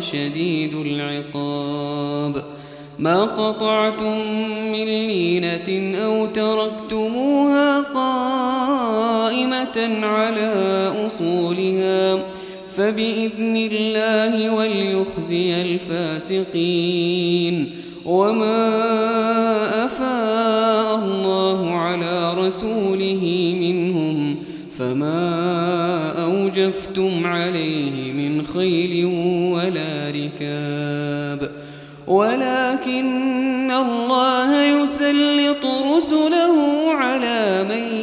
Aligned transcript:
شديد 0.00 0.74
العقاب. 0.74 2.44
ما 2.98 3.24
قطعتم 3.24 4.18
من 4.72 4.84
لينة 4.84 5.98
أو 5.98 6.26
تركتموها 6.26 7.80
قائمة 7.80 9.24
على 10.06 10.92
أصولها 11.06 12.22
فبإذن 12.76 13.68
الله 13.72 14.54
وليخزي 14.54 15.62
الفاسقين. 15.62 17.70
وما 18.04 18.64
أفاء 19.84 21.04
الله 21.04 21.70
على 21.70 22.34
رسوله 22.34 23.54
منهم 23.60 24.36
فما 24.78 26.24
أوجفتم 26.24 27.26
عليه 27.26 28.12
من 28.12 28.46
خيل 28.46 29.06
ركاب 30.44 31.50
ولكن 32.06 33.70
الله 33.70 34.62
يسلط 34.62 35.66
رسله 35.96 36.90
على 36.90 37.64
من 37.68 37.96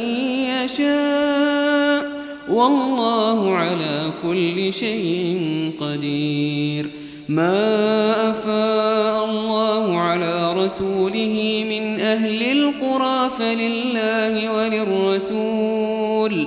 يشاء. 0.64 2.22
والله 2.50 3.56
على 3.56 4.10
كل 4.22 4.72
شيء 4.72 5.70
قدير. 5.80 6.90
ما 7.28 8.30
أفاء 8.30 9.24
الله 9.24 9.98
على 9.98 10.64
رسوله 10.64 11.64
من 11.68 12.00
أهل 12.00 12.42
القرى 12.42 13.30
فلله 13.38 14.52
وللرسول. 14.52 16.46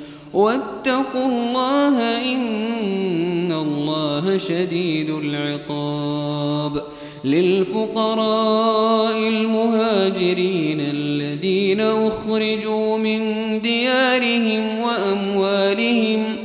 واتقوا 0.33 1.25
الله 1.25 1.97
إن 2.33 3.51
الله 3.51 4.37
شديد 4.37 5.09
العقاب 5.09 6.83
للفقراء 7.23 9.17
المهاجرين 9.17 10.77
الذين 10.79 11.81
أخرجوا 11.81 12.97
من 12.97 13.21
ديارهم 13.61 14.79
وأموالهم 14.79 16.35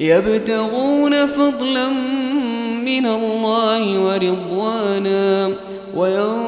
يبتغون 0.00 1.26
فضلا 1.26 1.88
من 2.84 3.06
الله 3.06 4.00
ورضوانا 4.00 5.54
وينصرون 5.96 6.47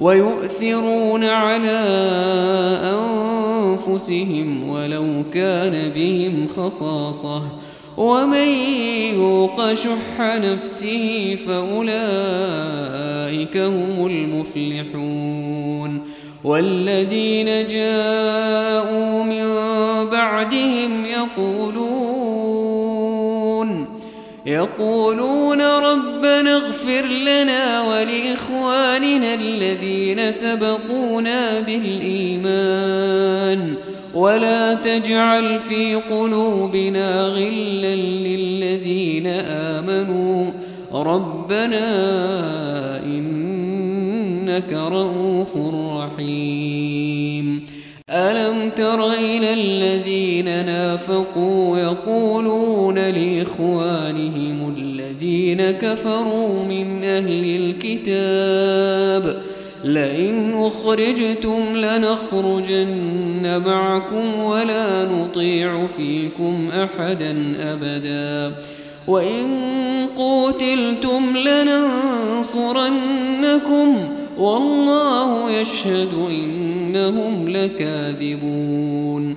ويؤثرون 0.00 1.24
على 1.24 1.80
أنفسهم 3.88 4.68
ولو 4.68 5.24
كان 5.34 5.92
بهم 5.92 6.48
خصاصة. 6.48 7.42
ومن 7.96 8.48
يوق 9.14 9.74
شح 9.74 10.20
نفسه 10.20 11.36
فأولئك 11.46 11.96
هم 13.56 14.06
المفلحون. 14.06 16.00
والذين 16.44 17.66
جاءوا 17.66 19.22
من 19.22 19.46
بعدهم 20.10 21.04
يقولون 21.06 21.87
يقولون 24.58 25.60
ربنا 25.62 26.56
اغفر 26.56 27.06
لنا 27.06 27.82
ولإخواننا 27.82 29.34
الذين 29.34 30.32
سبقونا 30.32 31.60
بالإيمان 31.60 33.08
ولا 34.14 34.74
تجعل 34.74 35.58
في 35.58 35.94
قلوبنا 35.94 37.26
غلا 37.26 37.94
للذين 37.96 39.26
آمنوا 39.76 40.50
ربنا 40.92 41.86
إنك 43.04 44.72
رؤوف 44.72 45.56
رحيم. 45.94 47.66
ألم 48.10 48.70
تر 48.70 49.12
إلى 49.12 49.54
الذين 49.54 50.66
نافقوا 50.66 51.78
يقولون 51.78 52.98
لإخوانهم 52.98 53.18
الذين 53.18 53.97
كفروا 55.70 56.64
من 56.64 57.04
أهل 57.04 57.74
الكتاب. 57.84 59.42
لئن 59.84 60.54
أخرجتم 60.54 61.76
لنخرجن 61.76 63.62
معكم 63.66 64.40
ولا 64.40 65.04
نطيع 65.04 65.86
فيكم 65.86 66.68
أحدا 66.70 67.56
أبدا. 67.60 68.54
وإن 69.08 69.48
قوتلتم 70.16 71.36
لننصرنكم 71.36 72.88
والله 74.38 75.50
يشهد 75.50 76.10
إنهم 76.30 77.48
لكاذبون. 77.48 79.36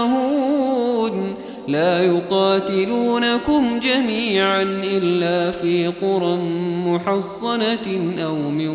يفقهون 0.00 1.34
لا 1.68 2.04
يقاتلونكم 2.04 3.80
جميعا 3.80 4.62
إلا 4.62 5.50
في 5.50 5.86
قرى 5.86 6.38
محصنة 6.86 8.14
أو 8.24 8.34
من 8.34 8.68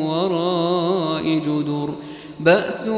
وراء 0.00 1.38
جدر. 1.38 1.94
بأس 2.40 2.88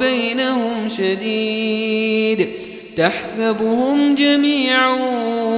بينهم 0.00 0.88
شديد. 0.88 2.48
تحسبهم 2.96 4.14
جميعا 4.14 4.94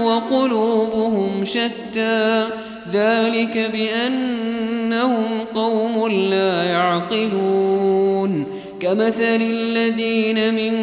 وقلوبهم 0.05 1.45
شتى. 1.45 2.47
ذلك 2.93 3.71
بأنهم 3.73 5.25
قوم 5.55 6.09
لا 6.09 6.65
يعقلون. 6.65 8.47
كمثل 8.81 9.41
الذين 9.41 10.55
من 10.55 10.75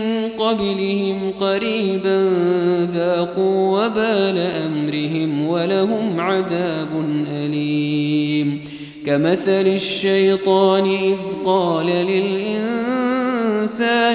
قبلهم 0.48 1.32
قريبا 1.40 2.30
ذاقوا 2.94 3.86
وبال 3.86 4.38
أمرهم 4.38 5.48
ولهم 5.48 6.22
عذاب 6.22 6.88
أليم. 7.28 8.64
كمثل 9.06 9.68
الشيطان 9.68 10.86
إذ 10.86 11.18
قال 11.46 11.86
للإنسان 11.86 13.10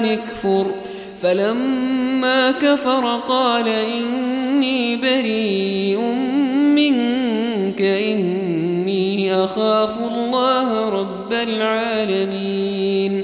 اكفر 0.05 0.65
فلما 1.19 2.51
كفر 2.51 3.19
قال 3.27 3.67
إني 3.67 4.95
بريء 4.95 5.99
منك 6.75 7.81
إني 7.81 9.35
أخاف 9.35 9.97
الله 9.99 10.89
رب 10.89 11.33
العالمين. 11.33 13.23